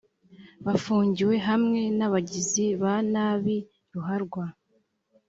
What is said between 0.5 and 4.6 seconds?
bafungiwe hamwe n’abagizi ba nabi ruharwa